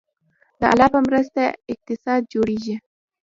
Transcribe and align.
د 0.59 0.61
الله 0.71 0.87
په 0.93 0.99
مرسته 1.07 1.41
اقتصاد 1.73 2.19
جوړیږي 2.33 2.75